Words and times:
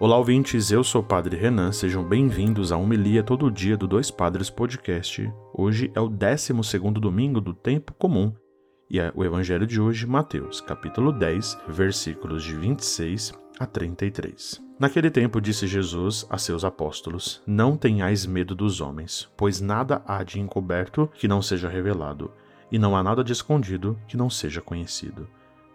Olá, 0.00 0.16
ouvintes, 0.16 0.70
eu 0.70 0.84
sou 0.84 1.00
o 1.00 1.04
Padre 1.04 1.36
Renan, 1.36 1.72
sejam 1.72 2.04
bem-vindos 2.04 2.70
a 2.70 2.76
Homilia 2.76 3.20
Todo 3.20 3.50
Dia 3.50 3.76
do 3.76 3.88
Dois 3.88 4.12
Padres 4.12 4.48
Podcast. 4.48 5.28
Hoje 5.52 5.90
é 5.92 6.00
o 6.00 6.08
12 6.08 6.52
domingo 7.00 7.40
do 7.40 7.52
Tempo 7.52 7.92
Comum 7.94 8.32
e 8.88 9.00
é 9.00 9.12
o 9.12 9.24
Evangelho 9.24 9.66
de 9.66 9.80
hoje, 9.80 10.06
Mateus, 10.06 10.60
capítulo 10.60 11.10
10, 11.10 11.58
versículos 11.66 12.44
de 12.44 12.54
26 12.54 13.32
a 13.58 13.66
33. 13.66 14.62
Naquele 14.78 15.10
tempo 15.10 15.40
disse 15.40 15.66
Jesus 15.66 16.24
a 16.30 16.38
seus 16.38 16.64
apóstolos: 16.64 17.42
Não 17.44 17.76
tenhais 17.76 18.24
medo 18.24 18.54
dos 18.54 18.80
homens, 18.80 19.28
pois 19.36 19.60
nada 19.60 20.00
há 20.06 20.22
de 20.22 20.38
encoberto 20.38 21.10
que 21.14 21.26
não 21.26 21.42
seja 21.42 21.68
revelado, 21.68 22.30
e 22.70 22.78
não 22.78 22.96
há 22.96 23.02
nada 23.02 23.24
de 23.24 23.32
escondido 23.32 23.98
que 24.06 24.16
não 24.16 24.30
seja 24.30 24.60
conhecido. 24.60 25.26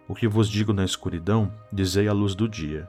O 0.08 0.14
que 0.14 0.26
vos 0.26 0.48
digo 0.48 0.72
na 0.72 0.84
escuridão, 0.84 1.52
dizei 1.70 2.08
à 2.08 2.12
luz 2.14 2.34
do 2.34 2.48
dia 2.48 2.88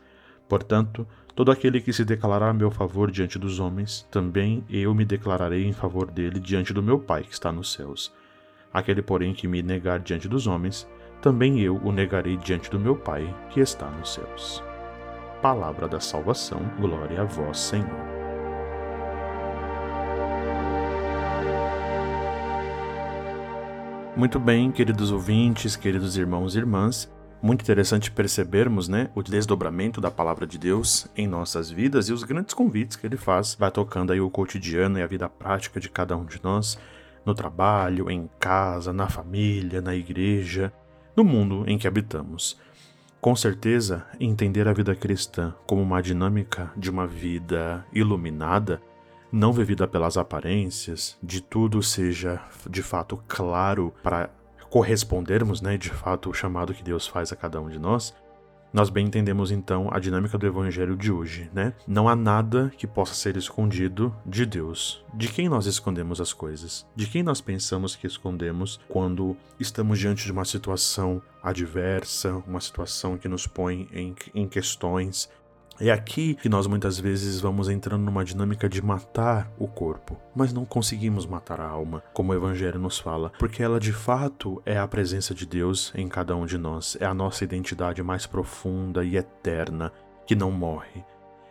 Portanto, 0.51 1.07
Todo 1.33 1.49
aquele 1.49 1.79
que 1.79 1.93
se 1.93 2.03
declarar 2.03 2.49
a 2.49 2.53
meu 2.53 2.69
favor 2.69 3.09
diante 3.09 3.39
dos 3.39 3.59
homens, 3.59 4.05
também 4.11 4.65
eu 4.69 4.93
me 4.93 5.05
declararei 5.05 5.65
em 5.65 5.71
favor 5.71 6.11
dele 6.11 6.39
diante 6.39 6.73
do 6.73 6.83
meu 6.83 6.99
Pai 6.99 7.23
que 7.23 7.33
está 7.33 7.51
nos 7.51 7.71
céus. 7.71 8.13
Aquele, 8.73 9.01
porém, 9.01 9.33
que 9.33 9.47
me 9.47 9.63
negar 9.63 9.99
diante 9.99 10.27
dos 10.27 10.45
homens, 10.45 10.87
também 11.21 11.59
eu 11.61 11.77
o 11.77 11.91
negarei 11.91 12.35
diante 12.35 12.69
do 12.69 12.79
meu 12.79 12.97
Pai 12.97 13.33
que 13.49 13.61
está 13.61 13.89
nos 13.89 14.13
céus. 14.13 14.61
Palavra 15.41 15.87
da 15.87 16.01
salvação, 16.01 16.59
glória 16.79 17.21
a 17.21 17.23
vós, 17.23 17.57
Senhor. 17.57 17.87
Muito 24.17 24.37
bem, 24.37 24.69
queridos 24.69 25.11
ouvintes, 25.11 25.77
queridos 25.77 26.17
irmãos 26.17 26.55
e 26.55 26.59
irmãs, 26.59 27.09
muito 27.41 27.61
interessante 27.61 28.11
percebermos, 28.11 28.87
né, 28.87 29.09
o 29.15 29.23
desdobramento 29.23 29.99
da 29.99 30.11
palavra 30.11 30.45
de 30.45 30.57
Deus 30.57 31.07
em 31.15 31.27
nossas 31.27 31.71
vidas 31.71 32.07
e 32.07 32.13
os 32.13 32.23
grandes 32.23 32.53
convites 32.53 32.95
que 32.95 33.07
ele 33.07 33.17
faz, 33.17 33.55
vai 33.55 33.71
tocando 33.71 34.13
aí 34.13 34.21
o 34.21 34.29
cotidiano 34.29 34.99
e 34.99 35.01
a 35.01 35.07
vida 35.07 35.27
prática 35.27 35.79
de 35.79 35.89
cada 35.89 36.15
um 36.15 36.25
de 36.25 36.39
nós, 36.43 36.77
no 37.25 37.33
trabalho, 37.33 38.09
em 38.09 38.29
casa, 38.39 38.93
na 38.93 39.09
família, 39.09 39.81
na 39.81 39.95
igreja, 39.95 40.71
no 41.15 41.23
mundo 41.23 41.63
em 41.67 41.77
que 41.77 41.87
habitamos. 41.87 42.59
Com 43.19 43.35
certeza, 43.35 44.05
entender 44.19 44.67
a 44.67 44.73
vida 44.73 44.95
cristã 44.95 45.53
como 45.67 45.81
uma 45.81 46.01
dinâmica 46.01 46.71
de 46.75 46.89
uma 46.89 47.05
vida 47.05 47.85
iluminada, 47.93 48.81
não 49.31 49.53
vivida 49.53 49.87
pelas 49.87 50.17
aparências, 50.17 51.17
de 51.21 51.41
tudo 51.41 51.81
seja 51.83 52.41
de 52.69 52.81
fato 52.81 53.23
claro 53.27 53.93
para 54.01 54.29
correspondermos, 54.71 55.61
né, 55.61 55.77
de 55.77 55.89
fato, 55.89 56.29
o 56.29 56.33
chamado 56.33 56.73
que 56.73 56.81
Deus 56.81 57.05
faz 57.05 57.31
a 57.31 57.35
cada 57.35 57.61
um 57.61 57.69
de 57.69 57.77
nós, 57.77 58.15
nós 58.73 58.89
bem 58.89 59.05
entendemos 59.05 59.51
então 59.51 59.89
a 59.91 59.99
dinâmica 59.99 60.37
do 60.37 60.47
evangelho 60.47 60.95
de 60.95 61.11
hoje, 61.11 61.51
né? 61.53 61.73
Não 61.85 62.07
há 62.07 62.15
nada 62.15 62.71
que 62.77 62.87
possa 62.87 63.13
ser 63.13 63.35
escondido 63.35 64.15
de 64.25 64.45
Deus. 64.45 65.03
De 65.13 65.27
quem 65.27 65.49
nós 65.49 65.65
escondemos 65.65 66.21
as 66.21 66.31
coisas? 66.31 66.87
De 66.95 67.05
quem 67.05 67.21
nós 67.21 67.41
pensamos 67.41 67.97
que 67.97 68.07
escondemos 68.07 68.79
quando 68.87 69.35
estamos 69.59 69.99
diante 69.99 70.23
de 70.23 70.31
uma 70.31 70.45
situação 70.45 71.21
adversa, 71.43 72.41
uma 72.47 72.61
situação 72.61 73.17
que 73.17 73.27
nos 73.27 73.45
põe 73.45 73.89
em, 73.91 74.15
em 74.33 74.47
questões, 74.47 75.29
é 75.81 75.91
aqui 75.91 76.35
que 76.35 76.47
nós 76.47 76.67
muitas 76.67 76.99
vezes 76.99 77.41
vamos 77.41 77.67
entrando 77.67 78.03
numa 78.03 78.23
dinâmica 78.23 78.69
de 78.69 78.81
matar 78.83 79.51
o 79.57 79.67
corpo, 79.67 80.15
mas 80.35 80.53
não 80.53 80.63
conseguimos 80.63 81.25
matar 81.25 81.59
a 81.59 81.67
alma, 81.67 82.03
como 82.13 82.31
o 82.31 82.35
Evangelho 82.35 82.79
nos 82.79 82.99
fala, 82.99 83.31
porque 83.39 83.63
ela 83.63 83.79
de 83.79 83.91
fato 83.91 84.61
é 84.63 84.77
a 84.77 84.87
presença 84.87 85.33
de 85.33 85.45
Deus 85.45 85.91
em 85.95 86.07
cada 86.07 86.35
um 86.35 86.45
de 86.45 86.57
nós, 86.57 86.95
é 86.99 87.05
a 87.05 87.13
nossa 87.13 87.43
identidade 87.43 88.03
mais 88.03 88.27
profunda 88.27 89.03
e 89.03 89.17
eterna 89.17 89.91
que 90.27 90.35
não 90.35 90.51
morre. 90.51 91.03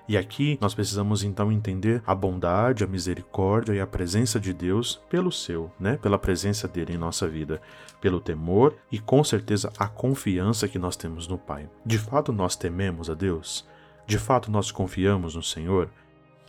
E 0.09 0.17
aqui 0.17 0.59
nós 0.61 0.75
precisamos 0.75 1.23
então 1.23 1.53
entender 1.53 2.03
a 2.05 2.15
bondade, 2.15 2.83
a 2.83 2.87
misericórdia 2.87 3.75
e 3.75 3.81
a 3.81 3.87
presença 3.87 4.41
de 4.41 4.53
Deus 4.53 5.01
pelo 5.09 5.31
seu, 5.31 5.71
né? 5.79 5.99
Pela 5.99 6.19
presença 6.19 6.67
dele 6.67 6.95
em 6.95 6.99
nossa 6.99 7.29
vida, 7.29 7.63
pelo 8.01 8.21
temor 8.21 8.75
e 8.91 8.99
com 8.99 9.23
certeza 9.23 9.73
a 9.79 9.87
confiança 9.87 10.67
que 10.67 10.81
nós 10.81 10.97
temos 10.97 11.29
no 11.29 11.39
Pai. 11.39 11.71
De 11.87 11.97
fato 11.97 12.33
nós 12.33 12.57
tememos 12.57 13.09
a 13.09 13.15
Deus? 13.15 13.65
De 14.11 14.19
fato 14.19 14.51
nós 14.51 14.73
confiamos 14.73 15.37
no 15.37 15.43
Senhor, 15.43 15.89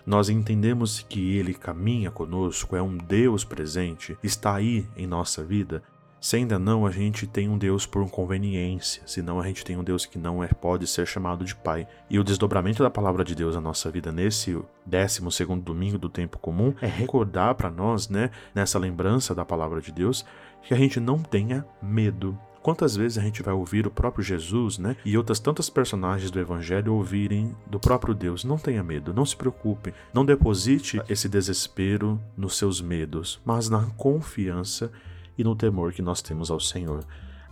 nós 0.04 0.30
entendemos 0.30 1.06
que 1.08 1.38
Ele 1.38 1.54
caminha 1.54 2.10
conosco, 2.10 2.76
é 2.76 2.82
um 2.82 2.98
Deus 2.98 3.44
presente, 3.44 4.18
está 4.24 4.56
aí 4.56 4.88
em 4.98 5.06
nossa 5.06 5.44
vida, 5.44 5.84
se 6.20 6.38
ainda 6.38 6.58
não 6.58 6.88
a 6.88 6.92
gente 6.92 7.28
tem 7.28 7.48
um 7.48 7.60
Deus 7.60 7.86
por 7.86 8.10
conveniência, 8.10 9.04
senão 9.06 9.40
a 9.40 9.46
gente 9.46 9.64
tem 9.64 9.78
um 9.78 9.84
Deus 9.84 10.08
que 10.08 10.18
não 10.18 10.44
é, 10.44 10.48
pode 10.48 10.88
ser 10.88 11.06
chamado 11.06 11.46
de 11.46 11.56
Pai. 11.56 11.88
E 12.10 12.18
o 12.18 12.24
desdobramento 12.24 12.82
da 12.82 12.90
palavra 12.90 13.24
de 13.24 13.36
Deus 13.36 13.54
na 13.54 13.62
nossa 13.62 13.92
vida 13.92 14.12
nesse 14.12 14.60
12 14.84 15.32
segundo 15.32 15.64
domingo 15.64 16.00
do 16.00 16.10
tempo 16.10 16.40
comum 16.40 16.74
é 16.82 16.88
recordar 16.88 17.54
para 17.54 17.70
nós, 17.70 18.10
né, 18.10 18.32
nessa 18.56 18.80
lembrança 18.80 19.36
da 19.36 19.46
palavra 19.46 19.80
de 19.82 19.92
Deus, 19.92 20.26
que 20.64 20.74
a 20.74 20.78
gente 20.78 21.00
não 21.00 21.20
tenha 21.20 21.64
medo, 21.80 22.36
Quantas 22.62 22.96
vezes 22.96 23.18
a 23.18 23.22
gente 23.22 23.42
vai 23.42 23.54
ouvir 23.54 23.88
o 23.88 23.92
próprio 23.92 24.24
Jesus, 24.24 24.78
né, 24.78 24.96
e 25.04 25.18
outras 25.18 25.40
tantas 25.40 25.70
personagens 25.70 26.30
do 26.30 26.40
evangelho 26.40 26.94
ouvirem 26.94 27.56
do 27.66 27.80
próprio 27.80 28.14
Deus: 28.14 28.44
não 28.44 28.58
tenha 28.58 28.84
medo, 28.84 29.14
não 29.14 29.26
se 29.26 29.36
preocupe, 29.36 29.94
não 30.14 30.24
deposite 30.24 31.02
esse 31.10 31.28
desespero 31.28 32.22
nos 32.38 32.58
seus 32.58 32.80
medos, 32.80 33.42
mas 33.44 33.68
na 33.68 33.86
confiança 33.98 34.92
e 35.38 35.44
no 35.44 35.56
temor 35.56 35.92
que 35.92 36.02
nós 36.04 36.22
temos 36.22 36.52
ao 36.52 36.60
Senhor. 36.60 37.04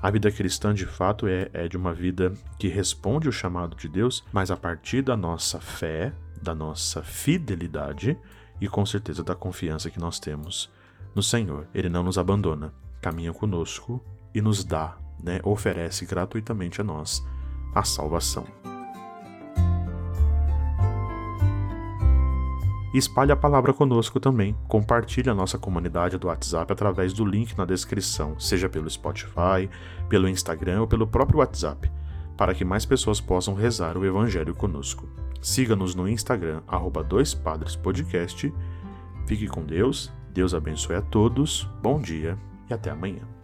A 0.01 0.11
vida 0.11 0.31
cristã, 0.31 0.73
de 0.73 0.85
fato, 0.85 1.27
é, 1.27 1.49
é 1.53 1.67
de 1.67 1.75
uma 1.75 1.93
vida 1.93 2.31
que 2.57 2.67
responde 2.67 3.27
o 3.27 3.33
chamado 3.33 3.75
de 3.75 3.89
Deus, 3.89 4.23
mas 4.31 4.51
a 4.51 4.55
partir 4.55 5.01
da 5.01 5.17
nossa 5.17 5.59
fé, 5.59 6.13
da 6.41 6.55
nossa 6.55 7.01
fidelidade 7.03 8.17
e 8.61 8.67
com 8.69 8.85
certeza 8.85 9.23
da 9.23 9.35
confiança 9.35 9.89
que 9.89 9.99
nós 9.99 10.19
temos 10.19 10.69
no 11.13 11.23
Senhor. 11.23 11.67
Ele 11.73 11.89
não 11.89 12.03
nos 12.03 12.17
abandona, 12.17 12.73
caminha 13.01 13.33
conosco 13.33 14.01
e 14.33 14.41
nos 14.41 14.63
dá, 14.63 14.97
né, 15.21 15.39
oferece 15.43 16.05
gratuitamente 16.05 16.81
a 16.81 16.83
nós 16.83 17.25
a 17.73 17.83
salvação. 17.83 18.45
espalhe 22.97 23.31
a 23.31 23.35
palavra 23.35 23.73
conosco 23.73 24.19
também. 24.19 24.55
Compartilhe 24.67 25.29
a 25.29 25.35
nossa 25.35 25.57
comunidade 25.57 26.17
do 26.17 26.27
WhatsApp 26.27 26.71
através 26.71 27.13
do 27.13 27.25
link 27.25 27.57
na 27.57 27.65
descrição, 27.65 28.39
seja 28.39 28.67
pelo 28.67 28.89
Spotify, 28.89 29.69
pelo 30.07 30.27
Instagram 30.27 30.81
ou 30.81 30.87
pelo 30.87 31.07
próprio 31.07 31.39
WhatsApp, 31.39 31.91
para 32.35 32.53
que 32.53 32.65
mais 32.65 32.85
pessoas 32.85 33.21
possam 33.21 33.53
rezar 33.53 33.97
o 33.97 34.05
Evangelho 34.05 34.55
conosco. 34.55 35.07
Siga-nos 35.41 35.95
no 35.95 36.07
Instagram, 36.07 36.61
arroba 36.67 37.05
Fique 39.25 39.47
com 39.47 39.63
Deus, 39.63 40.11
Deus 40.33 40.53
abençoe 40.53 40.95
a 40.95 41.01
todos, 41.01 41.69
bom 41.81 41.99
dia 41.99 42.37
e 42.69 42.73
até 42.73 42.89
amanhã. 42.89 43.38